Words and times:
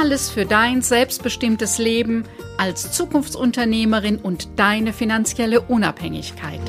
Alles 0.00 0.30
für 0.30 0.46
dein 0.46 0.80
selbstbestimmtes 0.80 1.78
Leben 1.78 2.22
als 2.56 2.92
Zukunftsunternehmerin 2.92 4.18
und 4.18 4.48
deine 4.54 4.92
finanzielle 4.92 5.60
Unabhängigkeit. 5.60 6.60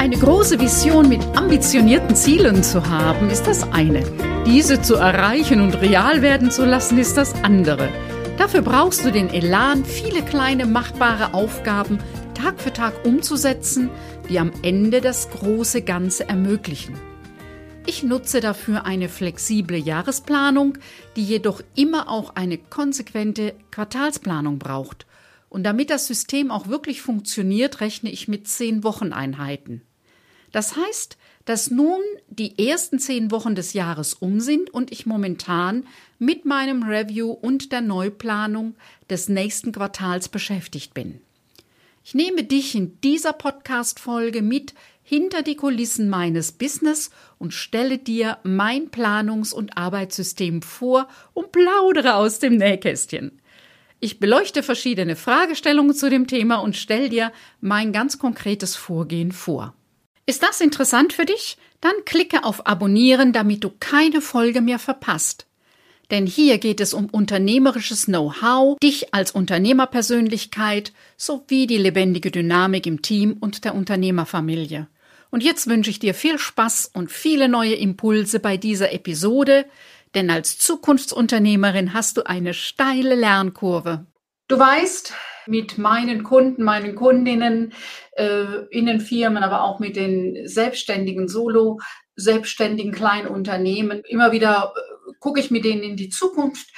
Eine 0.00 0.16
große 0.18 0.58
Vision 0.58 1.08
mit 1.08 1.24
ambitionierten 1.36 2.16
Zielen 2.16 2.64
zu 2.64 2.88
haben, 2.88 3.30
ist 3.30 3.46
das 3.46 3.70
eine. 3.72 4.02
Diese 4.46 4.82
zu 4.82 4.96
erreichen 4.96 5.60
und 5.60 5.80
real 5.80 6.22
werden 6.22 6.50
zu 6.50 6.64
lassen, 6.64 6.98
ist 6.98 7.16
das 7.16 7.34
andere. 7.44 7.88
Dafür 8.36 8.62
brauchst 8.62 9.04
du 9.04 9.12
den 9.12 9.30
Elan, 9.30 9.84
viele 9.84 10.22
kleine 10.22 10.66
machbare 10.66 11.34
Aufgaben 11.34 11.98
Tag 12.34 12.60
für 12.60 12.72
Tag 12.72 13.04
umzusetzen, 13.04 13.90
die 14.28 14.40
am 14.40 14.50
Ende 14.62 15.00
das 15.00 15.30
große 15.30 15.82
Ganze 15.82 16.28
ermöglichen. 16.28 16.96
Ich 17.88 18.02
nutze 18.02 18.40
dafür 18.40 18.84
eine 18.84 19.08
flexible 19.08 19.78
Jahresplanung, 19.78 20.76
die 21.16 21.24
jedoch 21.24 21.62
immer 21.74 22.10
auch 22.10 22.36
eine 22.36 22.58
konsequente 22.58 23.54
Quartalsplanung 23.70 24.58
braucht. 24.58 25.06
Und 25.48 25.62
damit 25.62 25.88
das 25.88 26.06
System 26.06 26.50
auch 26.50 26.68
wirklich 26.68 27.00
funktioniert, 27.00 27.80
rechne 27.80 28.10
ich 28.10 28.28
mit 28.28 28.46
zehn 28.46 28.84
Wocheneinheiten. 28.84 29.80
Das 30.52 30.76
heißt, 30.76 31.16
dass 31.46 31.70
nun 31.70 32.02
die 32.28 32.68
ersten 32.68 32.98
zehn 32.98 33.30
Wochen 33.30 33.54
des 33.54 33.72
Jahres 33.72 34.12
um 34.12 34.38
sind 34.38 34.68
und 34.68 34.92
ich 34.92 35.06
momentan 35.06 35.86
mit 36.18 36.44
meinem 36.44 36.82
Review 36.82 37.30
und 37.30 37.72
der 37.72 37.80
Neuplanung 37.80 38.74
des 39.08 39.30
nächsten 39.30 39.72
Quartals 39.72 40.28
beschäftigt 40.28 40.92
bin. 40.92 41.22
Ich 42.04 42.14
nehme 42.14 42.44
dich 42.44 42.74
in 42.74 43.00
dieser 43.00 43.32
Podcast-Folge 43.32 44.42
mit 44.42 44.74
hinter 45.08 45.40
die 45.40 45.56
Kulissen 45.56 46.10
meines 46.10 46.52
Business 46.52 47.08
und 47.38 47.54
stelle 47.54 47.96
dir 47.96 48.36
mein 48.42 48.90
Planungs- 48.90 49.54
und 49.54 49.78
Arbeitssystem 49.78 50.60
vor 50.60 51.08
und 51.32 51.50
plaudere 51.50 52.16
aus 52.16 52.40
dem 52.40 52.58
Nähkästchen. 52.58 53.40
Ich 54.00 54.20
beleuchte 54.20 54.62
verschiedene 54.62 55.16
Fragestellungen 55.16 55.94
zu 55.94 56.10
dem 56.10 56.26
Thema 56.26 56.56
und 56.56 56.76
stelle 56.76 57.08
dir 57.08 57.32
mein 57.62 57.94
ganz 57.94 58.18
konkretes 58.18 58.76
Vorgehen 58.76 59.32
vor. 59.32 59.72
Ist 60.26 60.42
das 60.42 60.60
interessant 60.60 61.14
für 61.14 61.24
dich? 61.24 61.56
Dann 61.80 61.94
klicke 62.04 62.44
auf 62.44 62.66
Abonnieren, 62.66 63.32
damit 63.32 63.64
du 63.64 63.70
keine 63.80 64.20
Folge 64.20 64.60
mehr 64.60 64.78
verpasst. 64.78 65.46
Denn 66.10 66.26
hier 66.26 66.58
geht 66.58 66.82
es 66.82 66.92
um 66.92 67.06
unternehmerisches 67.06 68.04
Know-how, 68.04 68.78
dich 68.78 69.14
als 69.14 69.30
Unternehmerpersönlichkeit 69.30 70.92
sowie 71.16 71.66
die 71.66 71.78
lebendige 71.78 72.30
Dynamik 72.30 72.86
im 72.86 73.00
Team 73.00 73.38
und 73.40 73.64
der 73.64 73.74
Unternehmerfamilie. 73.74 74.86
Und 75.30 75.42
jetzt 75.42 75.68
wünsche 75.68 75.90
ich 75.90 75.98
dir 75.98 76.14
viel 76.14 76.38
Spaß 76.38 76.90
und 76.94 77.10
viele 77.10 77.48
neue 77.48 77.74
Impulse 77.74 78.40
bei 78.40 78.56
dieser 78.56 78.92
Episode, 78.92 79.66
denn 80.14 80.30
als 80.30 80.58
Zukunftsunternehmerin 80.58 81.92
hast 81.92 82.16
du 82.16 82.26
eine 82.26 82.54
steile 82.54 83.14
Lernkurve. 83.14 84.06
Du 84.48 84.58
weißt, 84.58 85.12
mit 85.46 85.76
meinen 85.76 86.22
Kunden, 86.22 86.62
meinen 86.62 86.94
Kundinnen, 86.94 87.74
äh, 88.12 88.44
in 88.70 88.86
den 88.86 89.00
Firmen, 89.00 89.42
aber 89.42 89.62
auch 89.62 89.78
mit 89.78 89.96
den 89.96 90.46
selbstständigen 90.46 91.28
Solo, 91.28 91.80
selbstständigen 92.16 92.92
kleinen 92.92 93.28
Unternehmen, 93.28 94.02
immer 94.08 94.32
wieder 94.32 94.72
äh, 94.74 95.12
gucke 95.20 95.40
ich 95.40 95.50
mit 95.50 95.64
denen 95.64 95.82
in 95.82 95.96
die 95.96 96.08
Zukunft 96.08 96.68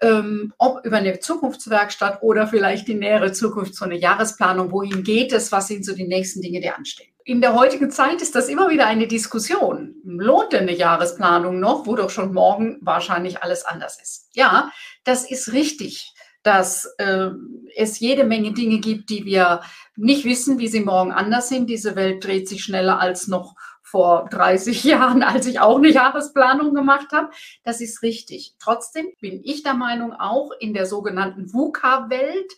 ähm, 0.00 0.52
ob 0.58 0.84
über 0.84 0.98
eine 0.98 1.18
Zukunftswerkstatt 1.18 2.22
oder 2.22 2.46
vielleicht 2.46 2.88
die 2.88 2.94
nähere 2.94 3.32
Zukunft, 3.32 3.74
so 3.74 3.84
eine 3.84 3.96
Jahresplanung, 3.96 4.70
wohin 4.70 5.02
geht 5.02 5.32
es, 5.32 5.52
was 5.52 5.68
sind 5.68 5.84
so 5.84 5.94
die 5.94 6.06
nächsten 6.06 6.42
Dinge, 6.42 6.60
die 6.60 6.70
anstehen. 6.70 7.13
In 7.24 7.40
der 7.40 7.54
heutigen 7.54 7.90
Zeit 7.90 8.20
ist 8.20 8.34
das 8.34 8.48
immer 8.48 8.68
wieder 8.68 8.86
eine 8.86 9.06
Diskussion. 9.06 9.94
Lohnt 10.04 10.52
denn 10.52 10.62
eine 10.62 10.76
Jahresplanung 10.76 11.58
noch, 11.58 11.86
wo 11.86 11.96
doch 11.96 12.10
schon 12.10 12.34
morgen 12.34 12.78
wahrscheinlich 12.82 13.42
alles 13.42 13.64
anders 13.64 13.98
ist? 14.00 14.28
Ja, 14.34 14.70
das 15.04 15.30
ist 15.30 15.52
richtig 15.52 16.14
dass 16.44 16.84
äh, 16.98 17.30
es 17.74 17.98
jede 17.98 18.22
Menge 18.22 18.52
Dinge 18.52 18.78
gibt, 18.78 19.08
die 19.08 19.24
wir 19.24 19.62
nicht 19.96 20.24
wissen, 20.24 20.58
wie 20.58 20.68
sie 20.68 20.80
morgen 20.80 21.10
anders 21.10 21.48
sind. 21.48 21.68
Diese 21.68 21.96
Welt 21.96 22.22
dreht 22.22 22.48
sich 22.48 22.62
schneller 22.62 23.00
als 23.00 23.28
noch 23.28 23.56
vor 23.82 24.28
30 24.30 24.84
Jahren, 24.84 25.22
als 25.22 25.46
ich 25.46 25.60
auch 25.60 25.78
eine 25.78 25.88
Jahresplanung 25.88 26.74
gemacht 26.74 27.12
habe. 27.12 27.30
Das 27.64 27.80
ist 27.80 28.02
richtig. 28.02 28.54
Trotzdem 28.58 29.06
bin 29.20 29.40
ich 29.42 29.62
der 29.62 29.74
Meinung, 29.74 30.12
auch 30.12 30.50
in 30.60 30.74
der 30.74 30.84
sogenannten 30.84 31.50
VUCA-Welt 31.52 32.52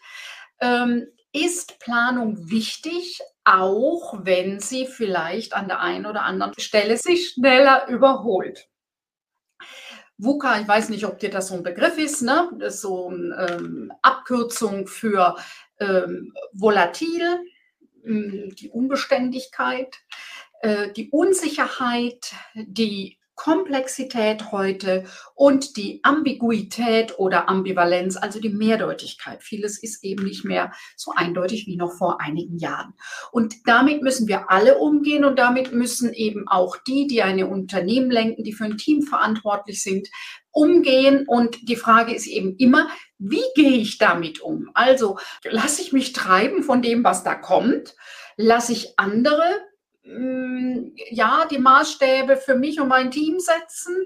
ähm, 0.60 1.06
ist 1.32 1.78
Planung 1.78 2.50
wichtig, 2.50 3.20
auch 3.46 4.18
wenn 4.22 4.60
sie 4.60 4.86
vielleicht 4.86 5.54
an 5.54 5.68
der 5.68 5.80
einen 5.80 6.04
oder 6.04 6.22
anderen 6.22 6.52
Stelle 6.58 6.96
sich 6.96 7.30
schneller 7.30 7.88
überholt. 7.88 8.68
VUCA, 10.18 10.60
ich 10.60 10.68
weiß 10.68 10.88
nicht, 10.88 11.06
ob 11.06 11.18
dir 11.18 11.30
das 11.30 11.48
so 11.48 11.54
ein 11.54 11.62
Begriff 11.62 11.96
ist, 11.98 12.22
ne? 12.22 12.50
Das 12.58 12.74
ist 12.74 12.80
so 12.80 13.08
eine 13.08 13.48
ähm, 13.50 13.92
Abkürzung 14.02 14.86
für 14.86 15.36
ähm, 15.78 16.32
volatil, 16.52 17.38
hm, 18.02 18.54
die 18.56 18.70
Unbeständigkeit. 18.70 19.94
Äh, 20.60 20.92
die 20.92 21.10
Unsicherheit, 21.10 22.32
die 22.54 23.18
Komplexität 23.36 24.50
heute 24.50 25.04
und 25.34 25.76
die 25.76 26.00
Ambiguität 26.02 27.18
oder 27.18 27.48
Ambivalenz, 27.48 28.16
also 28.16 28.40
die 28.40 28.48
Mehrdeutigkeit. 28.48 29.42
Vieles 29.42 29.80
ist 29.80 30.02
eben 30.02 30.24
nicht 30.24 30.44
mehr 30.44 30.72
so 30.96 31.12
eindeutig 31.14 31.66
wie 31.66 31.76
noch 31.76 31.92
vor 31.92 32.20
einigen 32.20 32.58
Jahren. 32.58 32.94
Und 33.30 33.54
damit 33.66 34.02
müssen 34.02 34.26
wir 34.26 34.50
alle 34.50 34.78
umgehen 34.78 35.24
und 35.24 35.38
damit 35.38 35.72
müssen 35.72 36.12
eben 36.14 36.48
auch 36.48 36.76
die, 36.86 37.06
die 37.06 37.22
eine 37.22 37.46
Unternehmen 37.46 38.10
lenken, 38.10 38.42
die 38.42 38.54
für 38.54 38.64
ein 38.64 38.78
Team 38.78 39.02
verantwortlich 39.02 39.82
sind, 39.82 40.08
umgehen. 40.50 41.24
Und 41.28 41.68
die 41.68 41.76
Frage 41.76 42.14
ist 42.14 42.26
eben 42.26 42.56
immer, 42.56 42.88
wie 43.18 43.44
gehe 43.54 43.76
ich 43.76 43.98
damit 43.98 44.40
um? 44.40 44.70
Also 44.72 45.18
lasse 45.44 45.82
ich 45.82 45.92
mich 45.92 46.14
treiben 46.14 46.62
von 46.62 46.80
dem, 46.80 47.04
was 47.04 47.22
da 47.22 47.34
kommt? 47.34 47.94
Lasse 48.36 48.72
ich 48.72 48.98
andere 48.98 49.44
ja, 51.10 51.46
die 51.50 51.58
Maßstäbe 51.58 52.36
für 52.36 52.54
mich 52.54 52.80
und 52.80 52.88
mein 52.88 53.10
Team 53.10 53.40
setzen, 53.40 53.96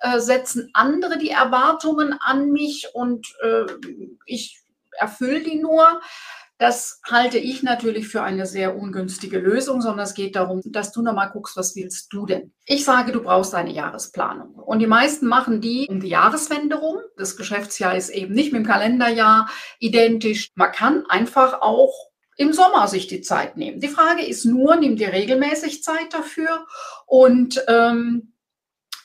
äh, 0.00 0.18
setzen 0.18 0.70
andere 0.72 1.18
die 1.18 1.30
Erwartungen 1.30 2.16
an 2.20 2.50
mich 2.50 2.88
und 2.92 3.26
äh, 3.42 3.66
ich 4.26 4.62
erfülle 4.92 5.42
die 5.42 5.56
nur. 5.60 6.00
Das 6.58 7.00
halte 7.10 7.38
ich 7.38 7.64
natürlich 7.64 8.06
für 8.06 8.22
eine 8.22 8.46
sehr 8.46 8.76
ungünstige 8.76 9.38
Lösung, 9.38 9.80
sondern 9.80 10.04
es 10.04 10.14
geht 10.14 10.36
darum, 10.36 10.60
dass 10.64 10.92
du 10.92 11.02
nochmal 11.02 11.30
guckst, 11.30 11.56
was 11.56 11.74
willst 11.74 12.12
du 12.12 12.26
denn? 12.26 12.52
Ich 12.64 12.84
sage, 12.84 13.10
du 13.10 13.22
brauchst 13.22 13.54
eine 13.56 13.72
Jahresplanung. 13.72 14.54
Und 14.54 14.78
die 14.78 14.86
meisten 14.86 15.26
machen 15.26 15.60
die 15.60 15.86
um 15.88 16.00
die 16.00 16.08
Jahreswende 16.08 16.76
rum. 16.76 16.98
Das 17.16 17.36
Geschäftsjahr 17.36 17.96
ist 17.96 18.08
eben 18.10 18.34
nicht 18.34 18.52
mit 18.52 18.62
dem 18.62 18.66
Kalenderjahr 18.66 19.50
identisch. 19.80 20.52
Man 20.54 20.70
kann 20.70 21.04
einfach 21.08 21.60
auch 21.60 21.92
im 22.36 22.52
Sommer 22.52 22.88
sich 22.88 23.06
die 23.06 23.20
Zeit 23.20 23.56
nehmen. 23.56 23.80
Die 23.80 23.88
Frage 23.88 24.24
ist 24.24 24.44
nur, 24.44 24.76
nimm 24.76 24.96
dir 24.96 25.12
regelmäßig 25.12 25.82
Zeit 25.82 26.12
dafür 26.12 26.66
und 27.06 27.62
ähm, 27.68 28.34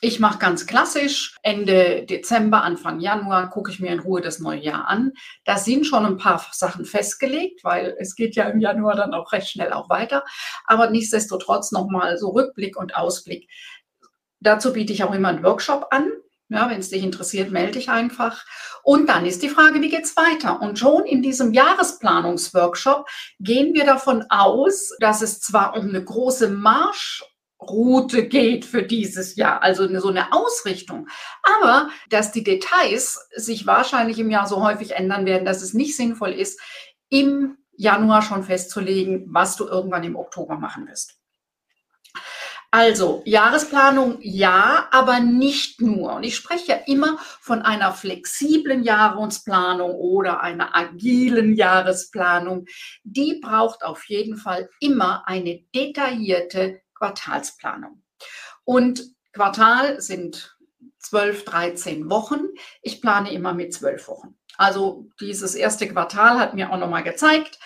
ich 0.02 0.18
mache 0.18 0.38
ganz 0.38 0.66
klassisch 0.66 1.36
Ende 1.42 2.06
Dezember, 2.06 2.62
Anfang 2.62 3.00
Januar 3.00 3.50
gucke 3.50 3.70
ich 3.70 3.80
mir 3.80 3.92
in 3.92 4.00
Ruhe 4.00 4.22
das 4.22 4.38
neue 4.38 4.60
Jahr 4.60 4.88
an. 4.88 5.12
Da 5.44 5.58
sind 5.58 5.86
schon 5.86 6.06
ein 6.06 6.16
paar 6.16 6.42
Sachen 6.52 6.86
festgelegt, 6.86 7.64
weil 7.64 7.94
es 7.98 8.14
geht 8.14 8.34
ja 8.34 8.44
im 8.44 8.60
Januar 8.60 8.96
dann 8.96 9.12
auch 9.12 9.32
recht 9.32 9.50
schnell 9.50 9.74
auch 9.74 9.90
weiter. 9.90 10.24
Aber 10.64 10.88
nichtsdestotrotz 10.88 11.70
nochmal 11.70 12.16
so 12.16 12.30
Rückblick 12.30 12.78
und 12.78 12.96
Ausblick. 12.96 13.50
Dazu 14.40 14.72
biete 14.72 14.94
ich 14.94 15.04
auch 15.04 15.12
immer 15.12 15.28
einen 15.28 15.44
Workshop 15.44 15.88
an. 15.90 16.10
Ja, 16.52 16.68
wenn 16.68 16.80
es 16.80 16.90
dich 16.90 17.04
interessiert, 17.04 17.52
melde 17.52 17.74
dich 17.74 17.90
einfach. 17.90 18.44
Und 18.82 19.08
dann 19.08 19.24
ist 19.24 19.44
die 19.44 19.48
Frage, 19.48 19.80
wie 19.82 19.88
geht's 19.88 20.16
weiter? 20.16 20.60
Und 20.60 20.80
schon 20.80 21.06
in 21.06 21.22
diesem 21.22 21.52
Jahresplanungsworkshop 21.52 23.06
gehen 23.38 23.72
wir 23.72 23.84
davon 23.84 24.24
aus, 24.30 24.90
dass 24.98 25.22
es 25.22 25.38
zwar 25.38 25.76
um 25.76 25.88
eine 25.88 26.02
große 26.02 26.48
Marschroute 26.48 28.26
geht 28.26 28.64
für 28.64 28.82
dieses 28.82 29.36
Jahr, 29.36 29.62
also 29.62 29.86
so 30.00 30.08
eine 30.08 30.32
Ausrichtung, 30.32 31.06
aber 31.60 31.88
dass 32.08 32.32
die 32.32 32.42
Details 32.42 33.28
sich 33.36 33.68
wahrscheinlich 33.68 34.18
im 34.18 34.30
Jahr 34.30 34.48
so 34.48 34.60
häufig 34.60 34.96
ändern 34.96 35.26
werden, 35.26 35.44
dass 35.44 35.62
es 35.62 35.72
nicht 35.72 35.96
sinnvoll 35.96 36.32
ist, 36.32 36.60
im 37.10 37.58
Januar 37.76 38.22
schon 38.22 38.42
festzulegen, 38.42 39.28
was 39.28 39.54
du 39.54 39.68
irgendwann 39.68 40.02
im 40.02 40.16
Oktober 40.16 40.56
machen 40.58 40.88
wirst. 40.88 41.19
Also, 42.72 43.22
Jahresplanung 43.24 44.18
ja, 44.20 44.86
aber 44.92 45.18
nicht 45.18 45.80
nur. 45.80 46.14
Und 46.14 46.22
ich 46.22 46.36
spreche 46.36 46.72
ja 46.72 46.76
immer 46.86 47.18
von 47.40 47.62
einer 47.62 47.92
flexiblen 47.92 48.84
Jahresplanung 48.84 49.92
oder 49.92 50.40
einer 50.40 50.76
agilen 50.76 51.54
Jahresplanung. 51.54 52.66
Die 53.02 53.40
braucht 53.42 53.82
auf 53.82 54.04
jeden 54.08 54.36
Fall 54.36 54.68
immer 54.78 55.26
eine 55.26 55.64
detaillierte 55.74 56.80
Quartalsplanung. 56.94 58.04
Und 58.64 59.02
Quartal 59.32 60.00
sind 60.00 60.56
12, 61.00 61.44
13 61.44 62.10
Wochen. 62.10 62.40
Ich 62.82 63.00
plane 63.00 63.32
immer 63.32 63.52
mit 63.52 63.74
12 63.74 64.06
Wochen. 64.06 64.36
Also 64.56 65.08
dieses 65.18 65.54
erste 65.54 65.88
Quartal 65.88 66.38
hat 66.38 66.54
mir 66.54 66.70
auch 66.70 66.76
nochmal 66.76 67.02
gezeigt, 67.02 67.58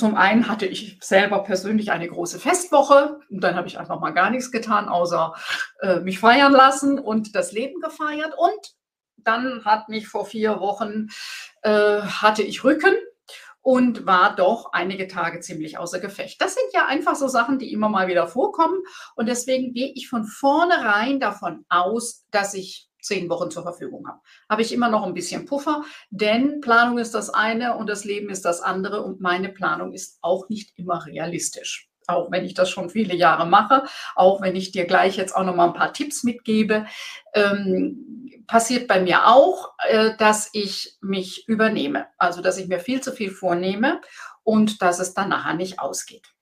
zum 0.00 0.16
einen 0.16 0.48
hatte 0.48 0.66
ich 0.66 0.98
selber 1.02 1.44
persönlich 1.44 1.92
eine 1.92 2.08
große 2.08 2.40
Festwoche 2.40 3.20
und 3.28 3.42
dann 3.42 3.54
habe 3.54 3.68
ich 3.68 3.78
einfach 3.78 4.00
mal 4.00 4.12
gar 4.12 4.30
nichts 4.30 4.50
getan, 4.50 4.88
außer 4.88 5.34
äh, 5.82 6.00
mich 6.00 6.18
feiern 6.18 6.52
lassen 6.52 6.98
und 6.98 7.36
das 7.36 7.52
Leben 7.52 7.80
gefeiert. 7.82 8.32
Und 8.36 8.74
dann 9.18 9.64
hat 9.66 9.90
mich 9.90 10.08
vor 10.08 10.24
vier 10.24 10.58
Wochen, 10.60 11.08
äh, 11.60 12.00
hatte 12.00 12.42
ich 12.42 12.64
Rücken 12.64 12.94
und 13.60 14.06
war 14.06 14.34
doch 14.34 14.72
einige 14.72 15.06
Tage 15.06 15.40
ziemlich 15.40 15.76
außer 15.76 16.00
Gefecht. 16.00 16.40
Das 16.40 16.54
sind 16.54 16.72
ja 16.72 16.86
einfach 16.86 17.14
so 17.14 17.28
Sachen, 17.28 17.58
die 17.58 17.70
immer 17.70 17.90
mal 17.90 18.08
wieder 18.08 18.26
vorkommen. 18.26 18.78
Und 19.16 19.28
deswegen 19.28 19.74
gehe 19.74 19.92
ich 19.94 20.08
von 20.08 20.24
vornherein 20.24 21.20
davon 21.20 21.66
aus, 21.68 22.24
dass 22.30 22.54
ich 22.54 22.89
zehn 23.02 23.28
Wochen 23.28 23.50
zur 23.50 23.62
Verfügung 23.62 24.06
habe. 24.08 24.20
Habe 24.48 24.62
ich 24.62 24.72
immer 24.72 24.88
noch 24.88 25.04
ein 25.04 25.14
bisschen 25.14 25.46
Puffer, 25.46 25.84
denn 26.10 26.60
Planung 26.60 26.98
ist 26.98 27.14
das 27.14 27.30
eine 27.30 27.76
und 27.76 27.88
das 27.88 28.04
Leben 28.04 28.30
ist 28.30 28.44
das 28.44 28.60
andere 28.60 29.02
und 29.02 29.20
meine 29.20 29.48
Planung 29.48 29.92
ist 29.92 30.18
auch 30.22 30.48
nicht 30.48 30.72
immer 30.76 31.04
realistisch. 31.06 31.88
Auch 32.06 32.30
wenn 32.30 32.44
ich 32.44 32.54
das 32.54 32.70
schon 32.70 32.90
viele 32.90 33.14
Jahre 33.14 33.46
mache, 33.46 33.84
auch 34.16 34.40
wenn 34.40 34.56
ich 34.56 34.72
dir 34.72 34.84
gleich 34.84 35.16
jetzt 35.16 35.34
auch 35.34 35.44
noch 35.44 35.54
mal 35.54 35.68
ein 35.68 35.74
paar 35.74 35.92
Tipps 35.92 36.24
mitgebe, 36.24 36.86
ähm, 37.34 38.20
passiert 38.46 38.88
bei 38.88 39.00
mir 39.00 39.28
auch, 39.28 39.74
äh, 39.88 40.16
dass 40.16 40.50
ich 40.52 40.98
mich 41.00 41.46
übernehme. 41.46 42.06
Also, 42.18 42.42
dass 42.42 42.58
ich 42.58 42.66
mir 42.66 42.80
viel 42.80 43.00
zu 43.00 43.12
viel 43.12 43.30
vornehme 43.30 44.00
und 44.42 44.82
dass 44.82 44.98
es 44.98 45.14
dann 45.14 45.28
nachher 45.28 45.54
nicht 45.54 45.78
ausgeht. 45.78 46.32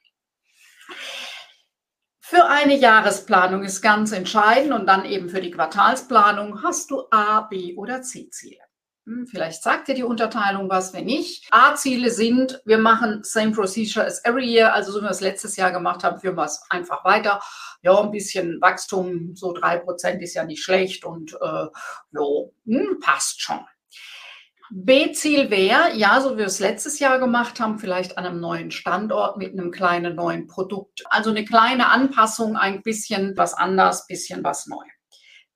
Für 2.30 2.44
eine 2.44 2.76
Jahresplanung 2.76 3.62
ist 3.62 3.80
ganz 3.80 4.12
entscheidend 4.12 4.74
und 4.74 4.86
dann 4.86 5.06
eben 5.06 5.30
für 5.30 5.40
die 5.40 5.50
Quartalsplanung 5.50 6.62
hast 6.62 6.90
du 6.90 7.04
A, 7.10 7.40
B 7.40 7.74
oder 7.74 8.02
C-Ziele. 8.02 8.60
Hm, 9.06 9.26
vielleicht 9.26 9.62
sagt 9.62 9.88
dir 9.88 9.94
die 9.94 10.02
Unterteilung 10.02 10.68
was, 10.68 10.92
wenn 10.92 11.06
nicht. 11.06 11.48
A-Ziele 11.50 12.10
sind, 12.10 12.60
wir 12.66 12.76
machen 12.76 13.20
same 13.22 13.52
procedure 13.52 14.04
as 14.04 14.22
every 14.26 14.44
year, 14.44 14.74
also 14.74 14.92
so 14.92 14.98
wie 14.98 15.04
wir 15.04 15.10
es 15.10 15.22
letztes 15.22 15.56
Jahr 15.56 15.72
gemacht 15.72 16.04
haben, 16.04 16.20
führen 16.20 16.36
wir 16.36 16.44
es 16.44 16.60
einfach 16.68 17.02
weiter. 17.02 17.40
Ja, 17.80 17.98
ein 17.98 18.10
bisschen 18.10 18.60
Wachstum, 18.60 19.34
so 19.34 19.54
drei 19.54 19.78
Prozent 19.78 20.22
ist 20.22 20.34
ja 20.34 20.44
nicht 20.44 20.62
schlecht 20.62 21.06
und 21.06 21.32
äh, 21.32 21.66
jo, 22.12 22.52
hm, 22.66 22.98
passt 23.00 23.40
schon. 23.40 23.60
B-Ziel 24.70 25.50
wäre, 25.50 25.96
ja, 25.96 26.20
so 26.20 26.34
wie 26.34 26.38
wir 26.38 26.46
es 26.46 26.60
letztes 26.60 26.98
Jahr 26.98 27.18
gemacht 27.18 27.58
haben, 27.60 27.78
vielleicht 27.78 28.18
an 28.18 28.26
einem 28.26 28.40
neuen 28.40 28.70
Standort 28.70 29.36
mit 29.36 29.52
einem 29.52 29.70
kleinen 29.70 30.14
neuen 30.14 30.46
Produkt. 30.46 31.04
Also 31.08 31.30
eine 31.30 31.44
kleine 31.44 31.88
Anpassung, 31.88 32.56
ein 32.56 32.82
bisschen 32.82 33.36
was 33.36 33.54
anders, 33.54 34.06
bisschen 34.06 34.44
was 34.44 34.66
neu. 34.66 34.84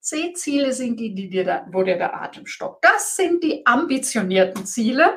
C-Ziele 0.02 0.72
sind 0.72 0.98
die, 0.98 1.14
die 1.14 1.30
dir 1.30 1.44
da, 1.44 1.66
wo 1.70 1.84
dir 1.84 1.96
der 1.96 2.20
Atem 2.20 2.46
stockt. 2.46 2.84
Das 2.84 3.14
sind 3.14 3.42
die 3.44 3.64
ambitionierten 3.64 4.66
Ziele. 4.66 5.16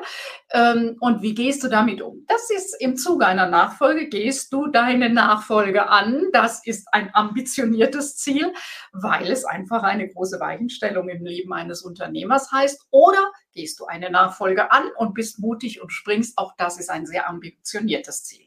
Ähm, 0.52 0.96
und 1.00 1.22
wie 1.22 1.34
gehst 1.34 1.64
du 1.64 1.68
damit 1.68 2.00
um? 2.00 2.24
Das 2.28 2.50
ist 2.50 2.80
im 2.80 2.96
Zuge 2.96 3.26
einer 3.26 3.48
Nachfolge, 3.48 4.08
gehst 4.08 4.52
du 4.52 4.68
deine 4.68 5.10
Nachfolge 5.10 5.88
an. 5.88 6.26
Das 6.32 6.64
ist 6.64 6.86
ein 6.92 7.10
ambitioniertes 7.12 8.16
Ziel, 8.16 8.52
weil 8.92 9.28
es 9.28 9.44
einfach 9.44 9.82
eine 9.82 10.08
große 10.08 10.38
Weichenstellung 10.38 11.08
im 11.08 11.24
Leben 11.24 11.52
eines 11.52 11.82
Unternehmers 11.82 12.52
heißt. 12.52 12.86
Oder 12.90 13.32
gehst 13.52 13.80
du 13.80 13.86
eine 13.86 14.08
Nachfolge 14.10 14.70
an 14.70 14.84
und 14.96 15.14
bist 15.14 15.40
mutig 15.40 15.82
und 15.82 15.90
springst. 15.90 16.38
Auch 16.38 16.54
das 16.56 16.78
ist 16.78 16.90
ein 16.90 17.06
sehr 17.06 17.28
ambitioniertes 17.28 18.22
Ziel. 18.22 18.46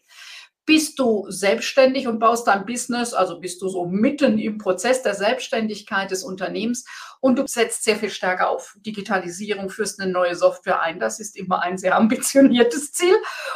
Bist 0.69 0.99
du 0.99 1.25
selbstständig 1.29 2.07
und 2.07 2.19
baust 2.19 2.45
dein 2.45 2.63
Business, 2.63 3.15
also 3.15 3.39
bist 3.39 3.59
du 3.63 3.69
so 3.69 3.87
mitten 3.87 4.37
im 4.37 4.59
Prozess 4.59 5.01
der 5.01 5.15
Selbstständigkeit 5.15 6.11
des 6.11 6.23
Unternehmens 6.23 6.85
und 7.21 7.39
du 7.39 7.47
setzt 7.47 7.83
sehr 7.83 7.95
viel 7.95 8.11
stärker 8.11 8.51
auf 8.51 8.77
Digitalisierung, 8.85 9.71
führst 9.71 9.99
eine 9.99 10.11
neue 10.11 10.35
Software 10.35 10.83
ein. 10.83 10.99
Das 10.99 11.19
ist 11.19 11.35
immer 11.35 11.63
ein 11.63 11.79
sehr 11.79 11.95
ambitioniertes 11.95 12.91
Ziel. 12.91 13.15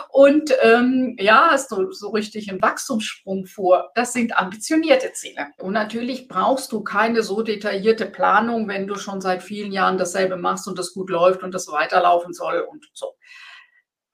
Und 0.10 0.56
ähm, 0.63 1.15
ja, 1.19 1.50
hast 1.51 1.71
du 1.71 1.92
so 1.92 2.10
richtig 2.10 2.50
einen 2.50 2.63
Wachstumssprung 2.63 3.45
vor. 3.45 3.92
Das 3.94 4.13
sind 4.13 4.36
ambitionierte 4.36 5.13
Ziele. 5.13 5.50
Und 5.60 5.74
natürlich 5.74 6.27
brauchst 6.27 6.71
du 6.71 6.81
keine 6.81 7.21
so 7.21 7.44
detaillierte 7.44 8.07
Planung, 8.07 8.68
wenn 8.68 8.88
du 8.88 8.95
schon 8.95 9.21
seit 9.21 9.44
vielen 9.44 9.71
Jahren 9.71 10.00
dasselbe 10.00 10.36
machst 10.36 10.68
und 10.68 10.80
das 10.80 10.95
gut 10.95 11.12
läuft 11.12 11.44
und 11.44 11.54
das 11.54 11.68
weiterlaufen 11.68 12.33
soll 12.33 12.62
und 12.62 12.89
so 12.94 13.13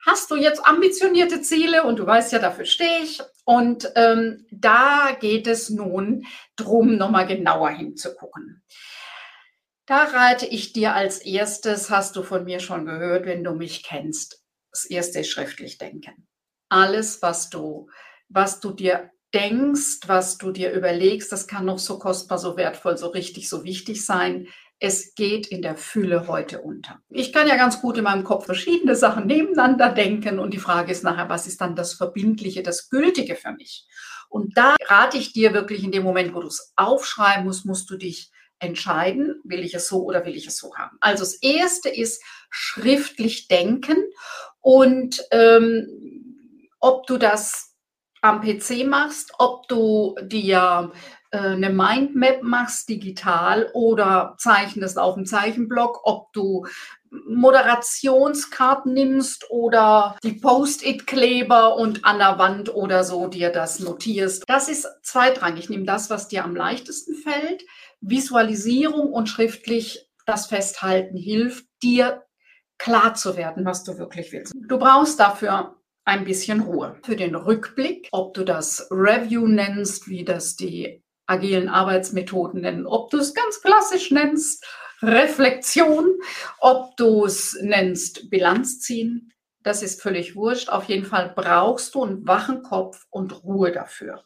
hast 0.06 0.31
du 0.31 0.36
jetzt 0.36 0.66
ambitionierte 0.66 1.42
Ziele 1.42 1.84
und 1.84 2.00
du 2.00 2.06
weißt 2.06 2.31
ja, 2.31 2.40
dafür 2.40 2.66
stehe 2.66 3.04
ich. 3.04 3.22
Und 3.46 3.92
ähm, 3.96 4.46
da 4.51 5.18
geht 5.19 5.48
es 5.48 5.69
nun 5.69 6.25
drum, 6.56 6.98
nochmal 6.98 7.28
genauer 7.28 7.69
hinzugucken. 7.69 8.63
Da 9.86 10.04
rate 10.04 10.46
ich 10.46 10.72
dir 10.72 10.94
als 10.94 11.18
erstes, 11.19 11.90
hast 11.90 12.16
du 12.16 12.22
von 12.22 12.44
mir 12.44 12.60
schon 12.60 12.86
gehört, 12.86 13.25
wenn 13.25 13.44
du 13.44 13.54
mich 13.54 13.84
kennst, 13.84 14.44
das 14.72 14.86
erste 14.86 15.24
schriftlich 15.24 15.80
denken. 15.80 16.28
Alles, 16.69 17.24
was 17.24 17.50
du, 17.50 17.90
was 18.28 18.60
du 18.60 18.72
dir 18.72 19.10
denkst, 19.34 20.01
was 20.06 20.38
du 20.38 20.51
dir 20.51 20.72
überlegst, 20.72 21.31
das 21.31 21.48
kann 21.48 21.66
noch 21.66 21.80
so 21.80 21.98
kostbar, 21.98 22.38
so 22.38 22.56
wertvoll, 22.56 22.98
so 22.98 23.07
richtig, 23.07 23.50
so 23.50 23.63
wichtig 23.63 24.06
sein 24.06 24.48
es 24.79 25.13
geht 25.13 25.47
in 25.47 25.61
der 25.61 25.75
Fülle 25.75 26.27
heute 26.27 26.61
unter. 26.61 27.01
Ich 27.09 27.33
kann 27.33 27.47
ja 27.47 27.57
ganz 27.57 27.81
gut 27.81 27.97
in 27.97 28.05
meinem 28.05 28.23
Kopf 28.23 28.45
verschiedene 28.45 28.95
Sachen 28.95 29.27
nebeneinander 29.27 29.89
denken 29.89 30.39
und 30.39 30.53
die 30.53 30.59
Frage 30.59 30.91
ist 30.91 31.03
nachher, 31.03 31.29
was 31.29 31.47
ist 31.47 31.59
dann 31.59 31.75
das 31.75 31.93
Verbindliche, 31.93 32.63
das 32.63 32.89
Gültige 32.89 33.35
für 33.35 33.51
mich? 33.51 33.85
Und 34.29 34.57
da 34.57 34.75
rate 34.85 35.17
ich 35.17 35.33
dir 35.33 35.53
wirklich 35.53 35.83
in 35.83 35.91
dem 35.91 36.03
Moment, 36.03 36.33
wo 36.33 36.39
du 36.39 36.47
es 36.47 36.71
aufschreiben 36.75 37.45
musst, 37.45 37.65
musst 37.65 37.89
du 37.89 37.97
dich 37.97 38.31
entscheiden, 38.59 39.41
will 39.43 39.63
ich 39.63 39.73
es 39.73 39.87
so 39.87 40.03
oder 40.03 40.25
will 40.25 40.35
ich 40.35 40.47
es 40.47 40.57
so 40.57 40.75
haben. 40.75 40.97
Also 41.01 41.23
das 41.23 41.35
Erste 41.35 41.89
ist 41.89 42.21
schriftlich 42.49 43.47
denken 43.47 43.97
und 44.61 45.21
ähm, 45.31 46.69
ob 46.79 47.05
du 47.07 47.17
das 47.17 47.69
am 48.21 48.42
PC 48.42 48.86
machst, 48.86 49.33
ob 49.38 49.68
du 49.68 50.16
dir 50.21 50.92
äh, 51.31 51.38
eine 51.38 51.69
Mindmap 51.69 52.42
machst 52.44 52.89
digital 52.89 53.69
oder 53.74 54.36
zeichnest 54.38 54.98
auf 54.98 55.15
dem 55.15 55.25
Zeichenblock, 55.25 56.01
ob 56.03 56.32
du 56.34 56.65
Moderationskarten 57.12 58.93
nimmst 58.93 59.50
oder 59.50 60.15
die 60.24 60.34
Post-it-Kleber 60.34 61.75
und 61.75 62.05
an 62.05 62.20
der 62.20 62.38
Wand 62.38 62.74
oder 62.74 63.03
so 63.03 63.27
dir 63.27 63.51
das 63.51 63.79
notierst. 63.79 64.43
Das 64.48 64.70
ist 64.70 64.88
zweitrangig. 65.01 65.70
Nimm 65.70 65.86
das, 65.86 66.10
was 66.10 66.27
dir 66.27 66.43
am 66.43 66.55
leichtesten 66.55 67.15
fällt. 67.15 67.63
Visualisierung 68.01 69.12
und 69.12 69.27
schriftlich 69.27 70.08
das 70.25 70.46
Festhalten 70.46 71.17
hilft 71.17 71.65
dir 71.82 72.24
klar 72.77 73.15
zu 73.15 73.36
werden, 73.36 73.65
was 73.65 73.84
du 73.84 73.98
wirklich 73.98 74.32
willst. 74.32 74.53
Du 74.67 74.77
brauchst 74.77 75.20
dafür 75.20 75.78
ein 76.06 76.24
bisschen 76.24 76.62
Ruhe. 76.62 76.98
Für 77.03 77.15
den 77.15 77.36
Rückblick, 77.36 78.08
ob 78.12 78.34
du 78.34 78.44
das 78.44 78.88
Review 78.91 79.48
nennst, 79.48 80.08
wie 80.08 80.24
das 80.24 80.56
die 80.56 81.03
agilen 81.27 81.70
Arbeitsmethoden 81.70 82.62
nennen. 82.62 82.88
Ob 82.88 83.12
du 83.12 83.18
es 83.18 83.34
ganz 83.34 83.62
klassisch 83.62 84.12
nennst, 84.12 84.65
Reflexion, 85.01 86.20
ob 86.60 86.98
du 86.98 87.25
es 87.25 87.58
nennst, 87.62 88.29
Bilanz 88.29 88.79
ziehen, 88.79 89.32
das 89.62 89.84
ist 89.84 90.01
völlig 90.01 90.36
wurscht. 90.36 90.70
Auf 90.70 90.86
jeden 90.86 91.06
Fall 91.06 91.34
brauchst 91.36 91.96
du 91.96 92.03
einen 92.03 92.27
wachen 92.27 92.63
Kopf 92.63 93.06
und 93.10 93.44
Ruhe 93.44 93.72
dafür. 93.72 94.24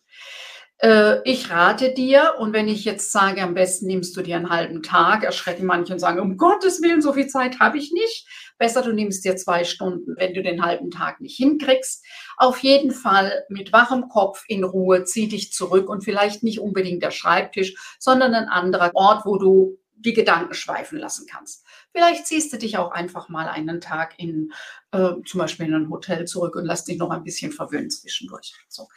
Äh, 0.83 1.21
ich 1.23 1.49
rate 1.49 1.93
dir, 1.93 2.33
und 2.39 2.51
wenn 2.51 2.67
ich 2.67 2.83
jetzt 2.83 3.13
sage, 3.13 3.41
am 3.41 3.53
besten 3.53 3.87
nimmst 3.87 4.17
du 4.17 4.21
dir 4.21 4.35
einen 4.35 4.49
halben 4.49 4.83
Tag, 4.83 5.23
erschrecken 5.23 5.65
manche 5.65 5.93
und 5.93 5.99
sagen, 5.99 6.19
um 6.19 6.35
Gottes 6.35 6.81
Willen, 6.81 7.01
so 7.01 7.13
viel 7.13 7.27
Zeit 7.27 7.61
habe 7.61 7.77
ich 7.77 7.93
nicht. 7.93 8.27
Besser, 8.57 8.81
du 8.81 8.91
nimmst 8.91 9.23
dir 9.23 9.37
zwei 9.37 9.63
Stunden, 9.63 10.15
wenn 10.17 10.33
du 10.33 10.43
den 10.43 10.61
halben 10.61 10.91
Tag 10.91 11.21
nicht 11.21 11.37
hinkriegst. 11.37 12.05
Auf 12.35 12.59
jeden 12.59 12.91
Fall 12.91 13.45
mit 13.47 13.71
wachem 13.71 14.09
Kopf 14.09 14.43
in 14.49 14.65
Ruhe, 14.65 15.05
zieh 15.05 15.29
dich 15.29 15.53
zurück 15.53 15.87
und 15.87 16.03
vielleicht 16.03 16.43
nicht 16.43 16.59
unbedingt 16.59 17.01
der 17.01 17.11
Schreibtisch, 17.11 17.75
sondern 17.97 18.33
ein 18.33 18.49
anderer 18.49 18.91
Ort, 18.93 19.25
wo 19.25 19.37
du 19.37 19.77
die 19.95 20.13
Gedanken 20.13 20.53
schweifen 20.53 20.99
lassen 20.99 21.25
kannst. 21.31 21.65
Vielleicht 21.93 22.27
ziehst 22.27 22.51
du 22.51 22.57
dich 22.57 22.77
auch 22.77 22.91
einfach 22.91 23.29
mal 23.29 23.47
einen 23.47 23.79
Tag 23.79 24.15
in 24.17 24.51
äh, 24.91 25.13
zum 25.25 25.39
Beispiel 25.39 25.67
in 25.67 25.75
ein 25.75 25.89
Hotel 25.89 26.25
zurück 26.25 26.57
und 26.57 26.65
lass 26.65 26.83
dich 26.83 26.97
noch 26.97 27.09
ein 27.09 27.23
bisschen 27.23 27.53
verwöhnen 27.53 27.89
zwischendurch. 27.89 28.53
So. 28.67 28.89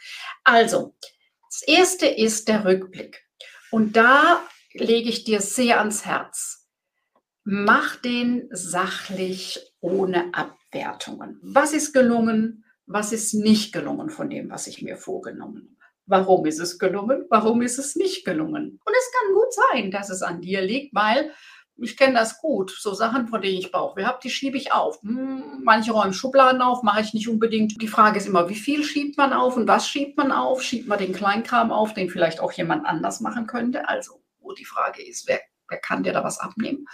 Also, 0.43 0.93
das 1.57 1.67
erste 1.67 2.05
ist 2.05 2.49
der 2.49 2.65
Rückblick. 2.65 3.25
Und 3.71 3.97
da 3.97 4.43
lege 4.73 5.09
ich 5.09 5.23
dir 5.23 5.41
sehr 5.41 5.79
ans 5.79 6.05
Herz. 6.05 6.67
Mach 7.43 7.95
den 7.95 8.47
sachlich 8.51 9.73
ohne 9.79 10.35
Abwertungen. 10.35 11.39
Was 11.41 11.73
ist 11.73 11.93
gelungen? 11.93 12.63
Was 12.85 13.11
ist 13.11 13.33
nicht 13.33 13.73
gelungen 13.73 14.11
von 14.11 14.29
dem, 14.29 14.51
was 14.51 14.67
ich 14.67 14.83
mir 14.83 14.97
vorgenommen 14.97 15.75
habe? 15.79 15.91
Warum 16.05 16.45
ist 16.45 16.59
es 16.59 16.77
gelungen? 16.77 17.25
Warum 17.31 17.63
ist 17.63 17.79
es 17.79 17.95
nicht 17.95 18.23
gelungen? 18.23 18.79
Und 18.85 18.93
es 18.95 19.11
kann 19.19 19.33
gut 19.33 19.53
sein, 19.71 19.89
dass 19.89 20.11
es 20.11 20.21
an 20.21 20.41
dir 20.41 20.61
liegt, 20.61 20.93
weil 20.93 21.31
ich 21.79 21.97
kenne 21.97 22.15
das 22.15 22.39
gut, 22.39 22.71
so 22.71 22.93
Sachen, 22.93 23.27
von 23.27 23.41
denen 23.41 23.57
ich 23.57 23.71
Bauchweh 23.71 24.05
habe, 24.05 24.19
die 24.23 24.29
schiebe 24.29 24.57
ich 24.57 24.73
auf. 24.73 25.01
Hm, 25.03 25.61
manche 25.63 25.91
räumen 25.91 26.13
Schubladen 26.13 26.61
auf, 26.61 26.83
mache 26.83 27.01
ich 27.01 27.13
nicht 27.13 27.29
unbedingt. 27.29 27.81
Die 27.81 27.87
Frage 27.87 28.17
ist 28.17 28.27
immer, 28.27 28.49
wie 28.49 28.55
viel 28.55 28.83
schiebt 28.83 29.17
man 29.17 29.33
auf 29.33 29.55
und 29.55 29.67
was 29.67 29.87
schiebt 29.87 30.17
man 30.17 30.31
auf? 30.31 30.61
Schiebt 30.63 30.87
man 30.87 30.97
den 30.97 31.13
Kleinkram 31.13 31.71
auf, 31.71 31.93
den 31.93 32.09
vielleicht 32.09 32.39
auch 32.39 32.51
jemand 32.51 32.85
anders 32.85 33.21
machen 33.21 33.47
könnte? 33.47 33.87
Also, 33.87 34.21
wo 34.39 34.53
die 34.53 34.65
Frage 34.65 35.05
ist, 35.05 35.27
wer, 35.27 35.39
wer 35.69 35.77
kann 35.77 36.03
dir 36.03 36.13
da 36.13 36.23
was 36.23 36.39
abnehmen? 36.39 36.87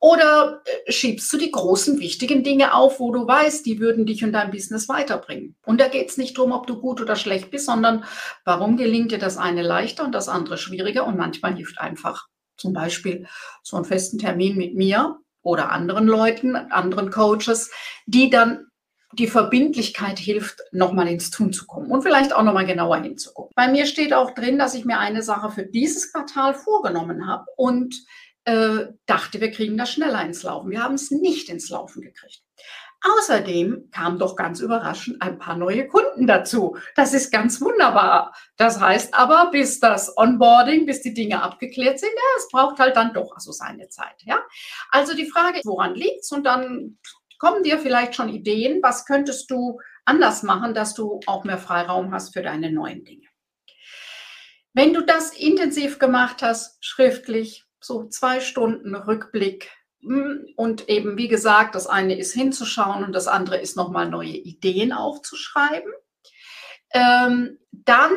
Oder 0.00 0.62
äh, 0.64 0.92
schiebst 0.92 1.32
du 1.32 1.38
die 1.38 1.50
großen, 1.50 1.98
wichtigen 1.98 2.44
Dinge 2.44 2.74
auf, 2.74 3.00
wo 3.00 3.12
du 3.12 3.26
weißt, 3.26 3.64
die 3.64 3.80
würden 3.80 4.04
dich 4.04 4.22
und 4.22 4.32
dein 4.32 4.50
Business 4.50 4.88
weiterbringen? 4.88 5.56
Und 5.64 5.80
da 5.80 5.88
geht 5.88 6.10
es 6.10 6.18
nicht 6.18 6.36
darum, 6.36 6.52
ob 6.52 6.66
du 6.66 6.78
gut 6.80 7.00
oder 7.00 7.16
schlecht 7.16 7.50
bist, 7.50 7.66
sondern 7.66 8.04
warum 8.44 8.76
gelingt 8.76 9.12
dir 9.12 9.18
das 9.18 9.38
eine 9.38 9.62
leichter 9.62 10.04
und 10.04 10.12
das 10.12 10.28
andere 10.28 10.58
schwieriger? 10.58 11.06
Und 11.06 11.16
manchmal 11.16 11.54
hilft 11.54 11.80
einfach 11.80 12.28
zum 12.56 12.72
Beispiel 12.72 13.26
so 13.62 13.76
einen 13.76 13.84
festen 13.84 14.18
Termin 14.18 14.56
mit 14.56 14.74
mir 14.74 15.18
oder 15.42 15.70
anderen 15.70 16.06
Leuten, 16.06 16.56
anderen 16.56 17.10
Coaches, 17.10 17.70
die 18.06 18.30
dann 18.30 18.66
die 19.12 19.28
Verbindlichkeit 19.28 20.18
hilft, 20.18 20.60
nochmal 20.72 21.08
ins 21.08 21.30
Tun 21.30 21.52
zu 21.52 21.66
kommen 21.66 21.90
und 21.90 22.02
vielleicht 22.02 22.34
auch 22.34 22.42
nochmal 22.42 22.66
genauer 22.66 22.98
hinzugucken. 22.98 23.52
Bei 23.54 23.68
mir 23.68 23.86
steht 23.86 24.12
auch 24.12 24.32
drin, 24.32 24.58
dass 24.58 24.74
ich 24.74 24.84
mir 24.84 24.98
eine 24.98 25.22
Sache 25.22 25.50
für 25.50 25.64
dieses 25.64 26.12
Quartal 26.12 26.54
vorgenommen 26.54 27.26
habe 27.26 27.46
und 27.56 27.94
äh, 28.44 28.86
dachte, 29.06 29.40
wir 29.40 29.50
kriegen 29.50 29.76
das 29.76 29.92
schneller 29.92 30.24
ins 30.24 30.42
Laufen. 30.42 30.70
Wir 30.70 30.82
haben 30.82 30.94
es 30.94 31.10
nicht 31.10 31.48
ins 31.48 31.68
Laufen 31.70 32.02
gekriegt. 32.02 32.42
Außerdem 33.02 33.90
kamen 33.90 34.18
doch 34.18 34.36
ganz 34.36 34.60
überraschend 34.60 35.20
ein 35.22 35.38
paar 35.38 35.56
neue 35.56 35.86
Kunden 35.86 36.26
dazu. 36.26 36.76
Das 36.94 37.14
ist 37.14 37.30
ganz 37.30 37.60
wunderbar. 37.60 38.34
Das 38.56 38.80
heißt 38.80 39.14
aber, 39.14 39.50
bis 39.50 39.80
das 39.80 40.16
Onboarding, 40.16 40.86
bis 40.86 41.02
die 41.02 41.14
Dinge 41.14 41.42
abgeklärt 41.42 42.00
sind, 42.00 42.10
ja, 42.10 42.38
es 42.38 42.48
braucht 42.48 42.78
halt 42.78 42.96
dann 42.96 43.12
doch 43.12 43.32
also 43.34 43.52
seine 43.52 43.88
Zeit. 43.88 44.22
Ja? 44.24 44.40
Also 44.90 45.14
die 45.14 45.30
Frage, 45.30 45.60
woran 45.64 45.94
liegt 45.94 46.22
es? 46.22 46.32
Und 46.32 46.44
dann 46.44 46.98
kommen 47.38 47.62
dir 47.62 47.78
vielleicht 47.78 48.14
schon 48.14 48.28
Ideen, 48.28 48.82
was 48.82 49.04
könntest 49.04 49.50
du 49.50 49.78
anders 50.04 50.42
machen, 50.42 50.74
dass 50.74 50.94
du 50.94 51.20
auch 51.26 51.44
mehr 51.44 51.58
Freiraum 51.58 52.12
hast 52.12 52.32
für 52.32 52.42
deine 52.42 52.72
neuen 52.72 53.04
Dinge. 53.04 53.26
Wenn 54.72 54.92
du 54.92 55.02
das 55.02 55.32
intensiv 55.32 55.98
gemacht 55.98 56.42
hast, 56.42 56.84
schriftlich, 56.84 57.64
so 57.80 58.08
zwei 58.08 58.40
Stunden 58.40 58.94
Rückblick, 58.94 59.70
und 60.56 60.88
eben, 60.88 61.18
wie 61.18 61.28
gesagt, 61.28 61.74
das 61.74 61.86
eine 61.86 62.16
ist 62.16 62.32
hinzuschauen 62.32 63.04
und 63.04 63.12
das 63.12 63.28
andere 63.28 63.58
ist 63.58 63.76
nochmal 63.76 64.08
neue 64.08 64.28
Ideen 64.28 64.92
aufzuschreiben. 64.92 65.92
Ähm, 66.92 67.58
dann 67.72 68.12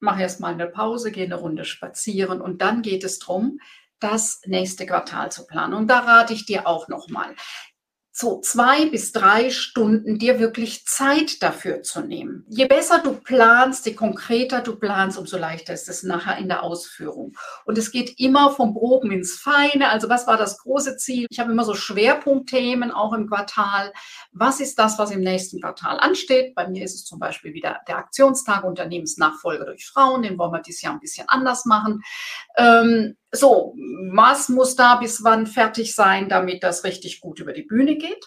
mach 0.00 0.18
erstmal 0.18 0.54
eine 0.54 0.66
Pause, 0.66 1.12
gehe 1.12 1.24
eine 1.24 1.36
Runde 1.36 1.64
spazieren 1.64 2.40
und 2.40 2.62
dann 2.62 2.82
geht 2.82 3.04
es 3.04 3.18
darum, 3.18 3.60
das 3.98 4.40
nächste 4.46 4.86
Quartal 4.86 5.30
zu 5.30 5.46
planen. 5.46 5.74
Und 5.74 5.88
da 5.88 6.00
rate 6.00 6.32
ich 6.32 6.46
dir 6.46 6.66
auch 6.66 6.88
nochmal 6.88 7.34
so 8.12 8.40
zwei 8.40 8.86
bis 8.86 9.12
drei 9.12 9.50
Stunden 9.50 10.18
dir 10.18 10.40
wirklich 10.40 10.84
Zeit 10.84 11.42
dafür 11.42 11.82
zu 11.82 12.00
nehmen. 12.00 12.44
Je 12.48 12.66
besser 12.66 12.98
du 12.98 13.14
planst, 13.14 13.86
je 13.86 13.94
konkreter 13.94 14.62
du 14.62 14.76
planst, 14.76 15.16
umso 15.16 15.38
leichter 15.38 15.72
ist 15.74 15.88
es 15.88 16.02
nachher 16.02 16.36
in 16.38 16.48
der 16.48 16.64
Ausführung. 16.64 17.36
Und 17.64 17.78
es 17.78 17.92
geht 17.92 18.18
immer 18.18 18.50
vom 18.50 18.74
Groben 18.74 19.12
ins 19.12 19.36
Feine. 19.36 19.90
Also 19.90 20.08
was 20.08 20.26
war 20.26 20.36
das 20.36 20.58
große 20.58 20.96
Ziel? 20.96 21.26
Ich 21.30 21.38
habe 21.38 21.52
immer 21.52 21.64
so 21.64 21.74
Schwerpunktthemen 21.74 22.90
auch 22.90 23.12
im 23.12 23.28
Quartal. 23.28 23.92
Was 24.32 24.60
ist 24.60 24.78
das, 24.78 24.98
was 24.98 25.12
im 25.12 25.20
nächsten 25.20 25.60
Quartal 25.60 25.98
ansteht? 26.00 26.54
Bei 26.54 26.68
mir 26.68 26.84
ist 26.84 26.94
es 26.94 27.04
zum 27.04 27.20
Beispiel 27.20 27.54
wieder 27.54 27.78
der 27.86 27.98
Aktionstag 27.98 28.64
Unternehmensnachfolge 28.64 29.64
durch 29.64 29.86
Frauen. 29.86 30.22
Den 30.22 30.36
wollen 30.36 30.52
wir 30.52 30.62
dieses 30.62 30.82
Jahr 30.82 30.94
ein 30.94 31.00
bisschen 31.00 31.28
anders 31.28 31.64
machen. 31.64 32.02
Ähm, 32.56 33.16
so, 33.32 33.76
was 34.12 34.48
muss 34.48 34.76
da 34.76 34.96
bis 34.96 35.22
wann 35.24 35.46
fertig 35.46 35.94
sein, 35.94 36.28
damit 36.28 36.62
das 36.62 36.84
richtig 36.84 37.20
gut 37.20 37.38
über 37.38 37.52
die 37.52 37.62
Bühne 37.62 37.96
geht? 37.96 38.26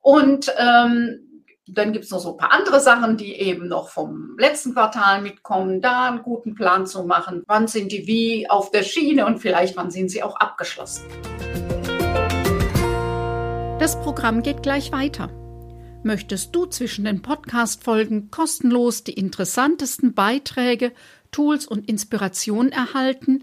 Und 0.00 0.52
ähm, 0.58 1.44
dann 1.68 1.92
gibt 1.92 2.04
es 2.04 2.10
noch 2.10 2.20
so 2.20 2.32
ein 2.32 2.36
paar 2.36 2.52
andere 2.52 2.80
Sachen, 2.80 3.16
die 3.16 3.34
eben 3.34 3.68
noch 3.68 3.88
vom 3.88 4.36
letzten 4.38 4.72
Quartal 4.72 5.20
mitkommen, 5.22 5.80
da 5.80 6.08
einen 6.08 6.22
guten 6.22 6.54
Plan 6.54 6.86
zu 6.86 7.04
machen. 7.04 7.42
Wann 7.46 7.66
sind 7.66 7.90
die 7.92 8.06
wie 8.06 8.48
auf 8.48 8.70
der 8.70 8.82
Schiene 8.82 9.26
und 9.26 9.38
vielleicht 9.38 9.76
wann 9.76 9.90
sind 9.90 10.10
sie 10.10 10.22
auch 10.22 10.36
abgeschlossen. 10.36 11.04
Das 13.78 14.00
Programm 14.00 14.42
geht 14.42 14.62
gleich 14.62 14.92
weiter. 14.92 15.30
Möchtest 16.02 16.54
du 16.54 16.66
zwischen 16.66 17.04
den 17.04 17.22
Podcast-Folgen 17.22 18.30
kostenlos 18.30 19.02
die 19.02 19.14
interessantesten 19.14 20.14
Beiträge, 20.14 20.92
Tools 21.32 21.66
und 21.66 21.88
Inspirationen 21.88 22.70
erhalten, 22.70 23.42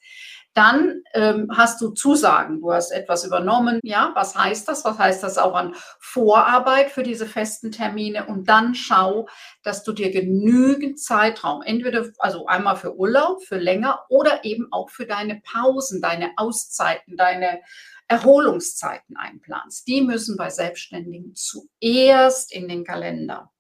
Dann 0.54 1.02
ähm, 1.14 1.48
hast 1.56 1.80
du 1.80 1.92
Zusagen, 1.92 2.60
du 2.60 2.74
hast 2.74 2.92
etwas 2.92 3.24
übernommen. 3.24 3.80
Ja, 3.84 4.12
was 4.16 4.36
heißt 4.36 4.68
das? 4.68 4.84
Was 4.84 4.98
heißt 4.98 5.24
das 5.24 5.38
auch 5.38 5.56
an 5.56 5.76
Vorarbeit 6.00 6.92
für 6.92 7.04
diese 7.04 7.26
festen 7.26 7.72
Termine? 7.72 8.26
Und 8.26 8.50
dann 8.50 8.76
schau, 8.76 9.30
dass 9.64 9.84
du 9.84 9.94
dir 9.94 10.12
genügend 10.12 11.00
Zeitraum, 11.00 11.62
entweder 11.62 12.10
also 12.20 12.48
einmal 12.48 12.76
für 12.76 12.98
Urlaub, 12.98 13.42
für 13.44 13.58
länger 13.58 14.06
oder 14.10 14.44
eben 14.44 14.68
auch 14.72 14.90
für 14.90 15.06
deine 15.06 15.42
Pausen, 15.42 16.02
deine 16.02 16.32
Auszeiten, 16.36 17.16
deine 17.16 17.62
Erholungszeiten 18.10 19.16
einplanst. 19.16 19.88
Die 19.88 20.02
müssen 20.02 20.36
bei 20.36 20.50
Selbstständigen 20.50 21.34
zuerst 21.34 22.52
in 22.54 22.68
den 22.68 22.84
Kalender. 22.84 23.52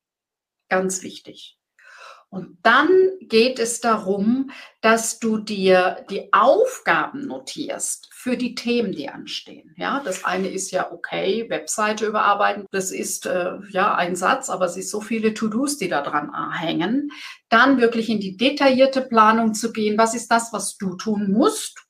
Ganz 0.67 1.03
wichtig. 1.03 1.57
Und 2.31 2.57
dann 2.63 2.87
geht 3.19 3.59
es 3.59 3.81
darum, 3.81 4.51
dass 4.79 5.19
du 5.19 5.37
dir 5.37 6.05
die 6.09 6.31
Aufgaben 6.31 7.27
notierst 7.27 8.07
für 8.13 8.37
die 8.37 8.55
Themen, 8.55 8.93
die 8.93 9.09
anstehen. 9.09 9.75
Ja, 9.75 10.01
das 10.01 10.23
eine 10.23 10.47
ist 10.47 10.71
ja 10.71 10.93
okay, 10.93 11.49
Webseite 11.49 12.05
überarbeiten. 12.05 12.67
Das 12.71 12.91
ist 12.91 13.25
äh, 13.25 13.57
ja 13.71 13.95
ein 13.95 14.15
Satz, 14.15 14.49
aber 14.49 14.63
es 14.63 14.77
ist 14.77 14.89
so 14.89 15.01
viele 15.01 15.33
To-Dos, 15.33 15.77
die 15.77 15.89
da 15.89 16.01
dran 16.01 16.31
hängen. 16.57 17.11
Dann 17.49 17.81
wirklich 17.81 18.07
in 18.07 18.21
die 18.21 18.37
detaillierte 18.37 19.01
Planung 19.01 19.53
zu 19.53 19.73
gehen. 19.73 19.97
Was 19.97 20.15
ist 20.15 20.31
das, 20.31 20.53
was 20.53 20.77
du 20.77 20.95
tun 20.95 21.33
musst? 21.33 21.85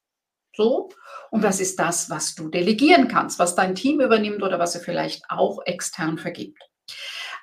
So. 0.56 0.90
Und 1.30 1.44
was 1.44 1.60
ist 1.60 1.78
das, 1.78 2.10
was 2.10 2.34
du 2.34 2.50
delegieren 2.50 3.08
kannst, 3.08 3.38
was 3.38 3.54
dein 3.54 3.76
Team 3.76 4.02
übernimmt 4.02 4.42
oder 4.42 4.58
was 4.58 4.74
er 4.74 4.82
vielleicht 4.82 5.22
auch 5.30 5.62
extern 5.66 6.18
vergibt? 6.18 6.58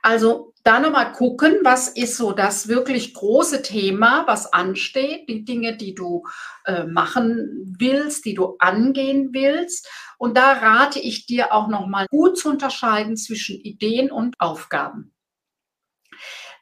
Also 0.03 0.53
da 0.65 0.81
nochmal 0.81 1.13
gucken, 1.13 1.59
was 1.63 1.89
ist 1.89 2.17
so 2.17 2.33
das 2.33 2.69
wirklich 2.69 3.15
große 3.15 3.63
Thema, 3.63 4.27
was 4.27 4.53
ansteht, 4.53 5.29
die 5.29 5.45
Dinge, 5.45 5.77
die 5.77 5.95
du 5.95 6.25
äh, 6.67 6.85
machen 6.85 7.75
willst, 7.79 8.25
die 8.25 8.35
du 8.35 8.57
angehen 8.59 9.31
willst. 9.33 9.89
Und 10.19 10.37
da 10.37 10.53
rate 10.53 10.99
ich 10.99 11.27
dir 11.27 11.53
auch 11.53 11.69
nochmal 11.69 12.07
gut 12.11 12.39
zu 12.39 12.51
unterscheiden 12.51 13.17
zwischen 13.17 13.57
Ideen 13.57 14.11
und 14.11 14.35
Aufgaben. 14.39 15.15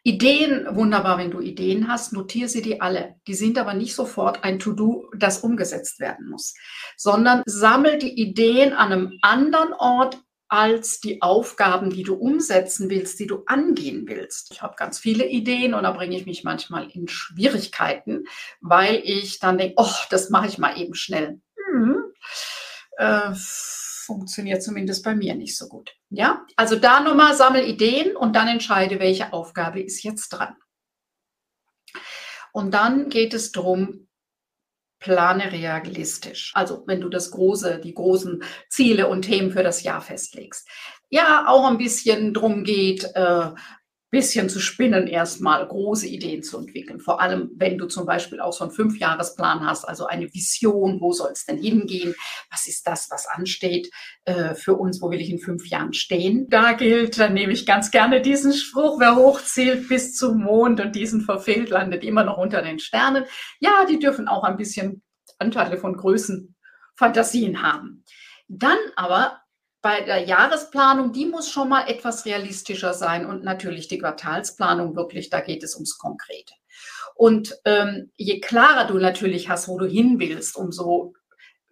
Ideen, 0.07 0.69
wunderbar, 0.76 1.19
wenn 1.19 1.33
du 1.33 1.40
Ideen 1.40 1.88
hast, 1.88 2.12
notiere 2.12 2.49
sie 2.49 2.62
die 2.62 2.81
alle. 2.81 3.16
Die 3.26 3.35
sind 3.35 3.59
aber 3.59 3.75
nicht 3.75 3.93
sofort 3.93 4.45
ein 4.45 4.61
To-Do, 4.61 5.11
das 5.16 5.40
umgesetzt 5.40 5.99
werden 5.99 6.31
muss, 6.31 6.55
sondern 6.97 7.43
sammel 7.45 7.99
die 7.99 8.16
Ideen 8.16 8.73
an 8.73 8.93
einem 8.93 9.19
anderen 9.21 9.73
Ort 9.73 10.16
als 10.56 11.00
die 11.00 11.20
Aufgaben, 11.20 11.90
die 11.90 12.02
du 12.02 12.14
umsetzen 12.14 12.88
willst, 12.88 13.20
die 13.20 13.26
du 13.26 13.42
angehen 13.44 14.08
willst. 14.08 14.50
Ich 14.52 14.62
habe 14.62 14.75
ganz 14.75 14.98
viele 14.98 15.26
Ideen 15.26 15.75
und 15.75 15.82
da 15.82 15.90
bringe 15.90 16.16
ich 16.16 16.25
mich 16.25 16.44
manchmal 16.44 16.88
in 16.90 17.08
Schwierigkeiten, 17.08 18.25
weil 18.62 19.02
ich 19.04 19.38
dann 19.38 19.58
denke, 19.58 19.75
oh, 19.76 19.94
das 20.08 20.30
mache 20.30 20.46
ich 20.46 20.56
mal 20.56 20.80
eben 20.80 20.94
schnell. 20.94 21.42
Hm. 21.70 22.04
Äh, 22.96 23.34
funktioniert 23.34 24.62
zumindest 24.62 25.04
bei 25.04 25.14
mir 25.14 25.34
nicht 25.34 25.58
so 25.58 25.68
gut. 25.68 25.94
Ja, 26.08 26.46
also 26.56 26.76
da 26.76 27.00
nochmal 27.00 27.36
sammel 27.36 27.68
Ideen 27.68 28.16
und 28.16 28.34
dann 28.34 28.48
entscheide, 28.48 28.98
welche 28.98 29.34
Aufgabe 29.34 29.82
ist 29.82 30.02
jetzt 30.04 30.30
dran. 30.30 30.56
Und 32.54 32.72
dann 32.72 33.10
geht 33.10 33.34
es 33.34 33.52
darum, 33.52 34.05
plane 35.06 35.52
realistisch. 35.52 36.50
Also 36.54 36.82
wenn 36.86 37.00
du 37.00 37.08
das 37.08 37.30
große, 37.30 37.78
die 37.78 37.94
großen 37.94 38.42
Ziele 38.68 39.06
und 39.06 39.22
Themen 39.22 39.52
für 39.52 39.62
das 39.62 39.84
Jahr 39.84 40.00
festlegst. 40.00 40.68
Ja, 41.10 41.44
auch 41.46 41.70
ein 41.70 41.78
bisschen 41.78 42.34
drum 42.34 42.64
geht, 42.64 43.04
äh, 43.14 43.50
bisschen 44.16 44.49
zu 44.49 44.61
spinnen, 44.61 45.08
erstmal 45.08 45.66
große 45.66 46.06
Ideen 46.06 46.42
zu 46.42 46.56
entwickeln. 46.56 47.00
Vor 47.00 47.20
allem, 47.20 47.50
wenn 47.56 47.76
du 47.76 47.85
zum 47.85 48.06
Beispiel 48.06 48.40
auch 48.40 48.54
so 48.54 48.64
einen 48.64 48.73
Fünfjahresplan 48.73 49.66
hast, 49.66 49.85
also 49.85 50.06
eine 50.06 50.32
Vision, 50.32 51.02
wo 51.02 51.12
soll 51.12 51.32
es 51.32 51.44
denn 51.44 51.58
hingehen? 51.58 52.14
Was 52.50 52.66
ist 52.66 52.87
das, 52.87 53.11
was 53.11 53.26
ansteht 53.26 53.90
äh, 54.25 54.54
für 54.54 54.73
uns? 54.73 55.02
Wo 55.02 55.11
will 55.11 55.20
ich 55.20 55.28
in 55.28 55.38
fünf 55.38 55.68
Jahren 55.68 55.92
stehen? 55.92 56.49
Da 56.49 56.73
gilt, 56.73 57.18
dann 57.18 57.35
nehme 57.35 57.52
ich 57.52 57.66
ganz 57.66 57.90
gerne 57.90 58.23
diesen 58.23 58.54
Spruch, 58.54 58.99
wer 59.00 59.16
hochzielt 59.16 59.87
bis 59.87 60.14
zum 60.14 60.42
Mond 60.42 60.80
und 60.80 60.96
diesen 60.96 61.20
verfehlt, 61.20 61.68
landet 61.68 62.02
immer 62.02 62.25
noch 62.25 62.38
unter 62.38 62.62
den 62.62 62.78
Sternen. 62.78 63.25
Ja, 63.61 63.85
die 63.85 63.99
dürfen 63.99 64.28
auch 64.28 64.44
ein 64.44 64.56
bisschen 64.56 65.02
Anteile 65.38 65.76
von 65.76 65.94
Größen, 65.94 66.56
Fantasien 66.96 67.62
haben. 67.62 68.02
Dann 68.49 68.78
aber 68.94 69.42
bei 69.87 70.00
der 70.00 70.25
Jahresplanung, 70.25 71.12
die 71.12 71.26
muss 71.26 71.49
schon 71.49 71.69
mal 71.69 71.88
etwas 71.88 72.25
realistischer 72.25 72.93
sein 72.93 73.25
und 73.25 73.45
natürlich 73.45 73.87
die 73.87 73.99
Quartalsplanung 73.99 74.97
wirklich, 74.97 75.31
da 75.31 75.38
geht 75.38 75.62
es 75.62 75.76
ums 75.76 75.97
Konkrete. 75.97 76.55
Und 77.14 77.57
ähm, 77.64 78.11
je 78.16 78.40
klarer 78.40 78.88
du 78.88 78.99
natürlich 78.99 79.49
hast, 79.49 79.69
wo 79.69 79.78
du 79.78 79.87
hin 79.87 80.19
willst, 80.19 80.57
umso 80.57 81.14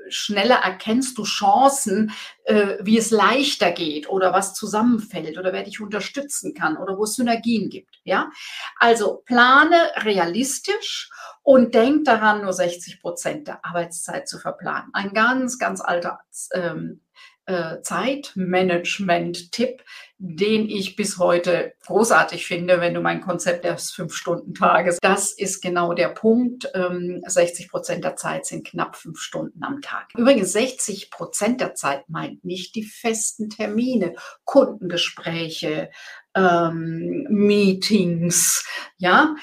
schneller 0.08 0.60
erkennst 0.62 1.18
du 1.18 1.24
Chancen, 1.24 2.12
äh, 2.44 2.76
wie 2.82 2.98
es 2.98 3.10
leichter 3.10 3.72
geht 3.72 4.08
oder 4.08 4.32
was 4.32 4.54
zusammenfällt 4.54 5.36
oder 5.36 5.52
wer 5.52 5.64
dich 5.64 5.80
unterstützen 5.80 6.54
kann 6.54 6.76
oder 6.76 6.96
wo 6.96 7.02
es 7.02 7.14
Synergien 7.14 7.68
gibt. 7.68 7.96
Ja, 8.04 8.30
also 8.78 9.22
plane 9.24 9.90
realistisch 9.96 11.10
und 11.42 11.74
denk 11.74 12.04
daran, 12.04 12.42
nur 12.42 12.52
60 12.52 13.00
Prozent 13.00 13.48
der 13.48 13.64
Arbeitszeit 13.64 14.28
zu 14.28 14.38
verplanen. 14.38 14.90
Ein 14.92 15.14
ganz, 15.14 15.58
ganz 15.58 15.80
alter 15.80 16.20
ähm, 16.52 17.00
äh, 17.46 17.80
Zeitmanagement-Tipp, 17.82 19.82
den 20.18 20.68
ich 20.68 20.96
bis 20.96 21.18
heute 21.18 21.74
großartig 21.86 22.46
finde, 22.46 22.80
wenn 22.80 22.94
du 22.94 23.00
mein 23.00 23.20
Konzept 23.20 23.64
des 23.64 23.90
Fünf-Stunden-Tages. 23.90 24.98
Das 25.02 25.32
ist 25.32 25.60
genau 25.60 25.92
der 25.92 26.08
Punkt. 26.08 26.70
60 26.72 27.64
ähm, 27.66 27.70
Prozent 27.70 28.04
der 28.04 28.16
Zeit 28.16 28.46
sind 28.46 28.66
knapp 28.66 28.96
fünf 28.96 29.20
Stunden 29.20 29.62
am 29.62 29.82
Tag. 29.82 30.08
Übrigens, 30.16 30.52
60 30.52 31.10
Prozent 31.10 31.60
der 31.60 31.74
Zeit 31.74 32.08
meint 32.08 32.44
nicht 32.44 32.74
die 32.74 32.84
festen 32.84 33.50
Termine, 33.50 34.14
Kundengespräche, 34.44 35.90
ähm, 36.34 37.26
Meetings, 37.28 38.66
ja, 38.96 39.34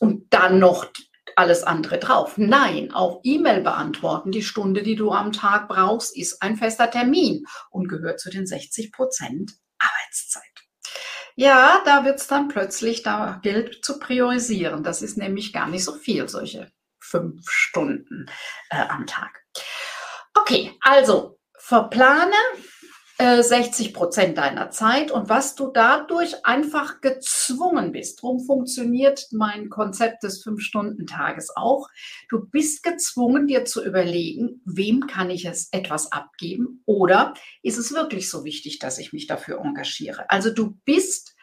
und 0.00 0.26
dann 0.30 0.58
noch 0.58 0.86
alles 1.36 1.62
andere 1.62 1.98
drauf. 1.98 2.34
Nein, 2.36 2.92
auch 2.92 3.20
E-Mail 3.22 3.60
beantworten, 3.60 4.32
die 4.32 4.42
Stunde, 4.42 4.82
die 4.82 4.96
du 4.96 5.10
am 5.12 5.32
Tag 5.32 5.68
brauchst, 5.68 6.16
ist 6.16 6.42
ein 6.42 6.56
fester 6.56 6.90
Termin 6.90 7.44
und 7.70 7.88
gehört 7.88 8.20
zu 8.20 8.30
den 8.30 8.46
60 8.46 8.92
Prozent 8.92 9.52
Arbeitszeit. 9.78 10.42
Ja, 11.34 11.80
da 11.84 12.04
wird 12.04 12.20
es 12.20 12.26
dann 12.26 12.48
plötzlich, 12.48 13.02
da 13.02 13.40
gilt 13.42 13.84
zu 13.84 13.98
priorisieren. 13.98 14.84
Das 14.84 15.02
ist 15.02 15.16
nämlich 15.16 15.52
gar 15.52 15.68
nicht 15.68 15.84
so 15.84 15.92
viel, 15.92 16.28
solche 16.28 16.70
fünf 17.00 17.48
Stunden 17.48 18.26
äh, 18.70 18.86
am 18.88 19.06
Tag. 19.06 19.42
Okay, 20.34 20.72
also 20.80 21.38
verplane 21.58 22.34
60 23.42 23.88
äh, 23.88 23.92
Prozent 23.92 24.38
deiner 24.38 24.70
Zeit 24.70 25.10
und 25.10 25.28
was 25.28 25.54
du 25.54 25.70
dadurch 25.72 26.44
einfach 26.44 27.00
gezwungen 27.00 27.92
bist. 27.92 28.22
Darum 28.22 28.40
funktioniert 28.40 29.28
mein 29.32 29.68
Konzept 29.68 30.22
des 30.22 30.42
Fünf-Stunden-Tages 30.42 31.56
auch. 31.56 31.88
Du 32.28 32.44
bist 32.44 32.82
gezwungen, 32.82 33.46
dir 33.46 33.64
zu 33.64 33.84
überlegen, 33.84 34.60
wem 34.64 35.06
kann 35.06 35.30
ich 35.30 35.44
es 35.44 35.68
etwas 35.72 36.12
abgeben 36.12 36.82
oder 36.86 37.34
ist 37.62 37.78
es 37.78 37.92
wirklich 37.92 38.28
so 38.28 38.44
wichtig, 38.44 38.78
dass 38.78 38.98
ich 38.98 39.12
mich 39.12 39.26
dafür 39.26 39.60
engagiere? 39.60 40.28
Also 40.28 40.52
du 40.52 40.78
bist 40.84 41.34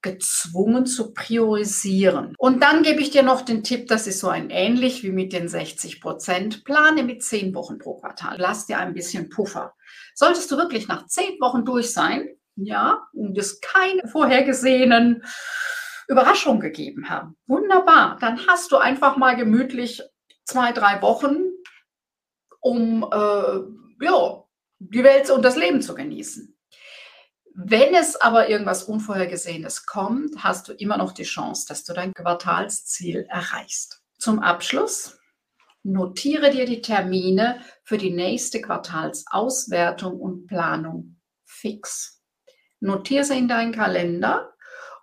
gezwungen 0.00 0.86
zu 0.86 1.12
priorisieren. 1.12 2.34
Und 2.38 2.62
dann 2.62 2.82
gebe 2.82 3.00
ich 3.00 3.10
dir 3.10 3.22
noch 3.22 3.42
den 3.42 3.64
Tipp, 3.64 3.88
das 3.88 4.06
ist 4.06 4.20
so 4.20 4.28
ein 4.28 4.50
ähnlich 4.50 5.02
wie 5.02 5.10
mit 5.10 5.32
den 5.32 5.48
60 5.48 6.00
Prozent. 6.00 6.64
Plane 6.64 7.02
mit 7.02 7.22
zehn 7.22 7.54
Wochen 7.54 7.78
pro 7.78 7.94
Quartal. 7.94 8.36
Lass 8.38 8.66
dir 8.66 8.78
ein 8.78 8.94
bisschen 8.94 9.28
Puffer. 9.28 9.74
Solltest 10.18 10.50
du 10.50 10.56
wirklich 10.56 10.88
nach 10.88 11.06
zehn 11.06 11.40
Wochen 11.40 11.64
durch 11.64 11.92
sein, 11.92 12.28
ja, 12.56 13.06
und 13.12 13.38
es 13.38 13.60
keine 13.60 14.08
vorhergesehenen 14.08 15.22
Überraschungen 16.08 16.58
gegeben 16.58 17.08
haben, 17.08 17.36
wunderbar, 17.46 18.18
dann 18.20 18.44
hast 18.48 18.72
du 18.72 18.78
einfach 18.78 19.16
mal 19.16 19.36
gemütlich 19.36 20.02
zwei, 20.44 20.72
drei 20.72 21.00
Wochen, 21.02 21.36
um 22.58 23.04
äh, 23.04 24.04
ja, 24.04 24.44
die 24.80 25.04
Welt 25.04 25.30
und 25.30 25.42
das 25.42 25.54
Leben 25.54 25.82
zu 25.82 25.94
genießen. 25.94 26.58
Wenn 27.54 27.94
es 27.94 28.16
aber 28.16 28.48
irgendwas 28.48 28.82
Unvorhergesehenes 28.82 29.86
kommt, 29.86 30.42
hast 30.42 30.66
du 30.66 30.72
immer 30.72 30.96
noch 30.96 31.12
die 31.12 31.22
Chance, 31.22 31.66
dass 31.68 31.84
du 31.84 31.92
dein 31.92 32.12
Quartalsziel 32.12 33.24
erreichst. 33.30 34.02
Zum 34.18 34.40
Abschluss 34.40 35.17
Notiere 35.88 36.50
dir 36.50 36.66
die 36.66 36.82
Termine 36.82 37.62
für 37.82 37.96
die 37.96 38.10
nächste 38.10 38.60
Quartalsauswertung 38.60 40.20
und 40.20 40.46
Planung 40.46 41.16
fix. 41.46 42.22
Notiere 42.78 43.24
sie 43.24 43.38
in 43.38 43.48
deinen 43.48 43.72
Kalender 43.72 44.52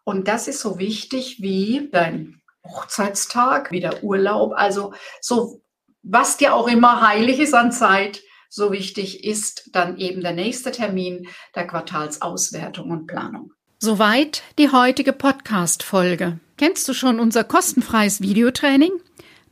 und 0.04 0.28
das 0.28 0.48
ist 0.48 0.60
so 0.60 0.78
wichtig 0.78 1.41
wie 1.41 1.89
dein 1.91 2.39
Hochzeitstag, 2.63 3.71
wie 3.71 3.80
der 3.80 4.04
Urlaub, 4.04 4.54
also 4.56 4.93
so 5.21 5.63
was 6.04 6.38
dir 6.38 6.54
auch 6.54 6.67
immer 6.67 7.02
heilig 7.02 7.39
ist 7.39 7.56
an 7.56 7.71
Zeit, 7.71 8.21
so 8.48 8.71
wichtig 8.71 9.24
ist 9.24 9.71
dann 9.74 9.98
eben 9.98 10.21
der 10.21 10.34
nächste 10.34 10.71
Termin 10.71 11.28
der 11.56 11.65
Quartalsauswertung 11.65 12.91
und 12.91 13.08
Planung. 13.08 13.52
Soweit 13.80 14.43
die 14.60 14.71
heutige 14.71 15.13
Podcast-Folge. 15.13 16.39
Kennst 16.58 16.88
du 16.88 16.93
schon 16.93 17.19
unser 17.19 17.43
kostenfreies 17.43 18.21
Videotraining? 18.21 18.91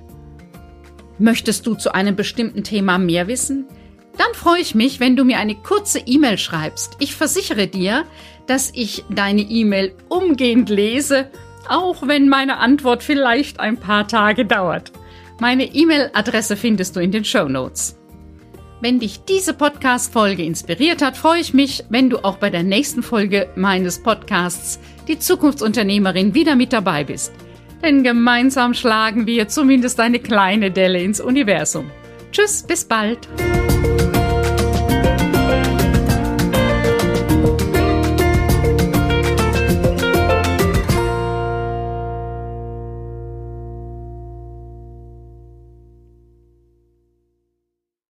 Möchtest 1.18 1.66
du 1.66 1.74
zu 1.74 1.96
einem 1.96 2.16
bestimmten 2.16 2.64
Thema 2.64 3.00
mehr 3.00 3.28
wissen? 3.28 3.66
Dann 4.16 4.32
freue 4.36 4.62
ich 4.62 4.76
mich, 4.76 5.00
wenn 5.00 5.16
du 5.16 5.24
mir 5.24 5.40
eine 5.40 5.56
kurze 5.56 5.98
E-Mail 6.06 6.38
schreibst. 6.38 6.98
Ich 7.00 7.16
versichere 7.16 7.66
dir, 7.66 8.06
dass 8.46 8.72
ich 8.76 9.04
deine 9.10 9.42
E-Mail 9.42 9.96
umgehend 10.08 10.70
lese, 10.70 11.32
auch 11.68 12.08
wenn 12.08 12.30
meine 12.30 12.58
Antwort 12.58 13.02
vielleicht 13.02 13.60
ein 13.60 13.78
paar 13.78 14.08
Tage 14.08 14.46
dauert. 14.46 14.92
Meine 15.40 15.74
E-Mail-Adresse 15.74 16.58
findest 16.58 16.96
du 16.96 17.00
in 17.00 17.12
den 17.12 17.26
Show 17.26 17.50
Notes. 17.50 17.98
Wenn 18.82 19.00
dich 19.00 19.22
diese 19.22 19.56
Podcast-Folge 19.56 20.44
inspiriert 20.44 21.02
hat, 21.02 21.18
freue 21.18 21.42
ich 21.42 21.56
mich, 21.56 21.86
wenn 21.90 22.12
du 22.12 22.24
auch 22.24 22.38
bei 22.38 22.52
der 22.52 22.62
nächsten 22.62 23.02
Folge 23.02 23.50
meines 23.56 23.98
Podcasts 24.04 24.80
Die 25.08 25.18
Zukunftsunternehmerin 25.18 26.36
wieder 26.36 26.56
mit 26.56 26.72
dabei 26.72 27.04
bist. 27.04 27.34
Denn 27.82 28.04
gemeinsam 28.04 28.74
schlagen 28.74 29.28
wir 29.28 29.48
zumindest 29.48 30.00
eine 30.00 30.20
kleine 30.20 30.72
Delle 30.72 31.02
ins 31.02 31.20
Universum. 31.22 31.92
Tschüss, 32.32 32.64
bis 32.64 32.86
bald. 32.86 33.28